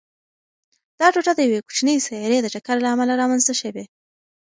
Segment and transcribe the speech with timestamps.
[0.99, 3.83] دا ټوټه د یوې کوچنۍ سیارې د ټکر له امله رامنځته شوې.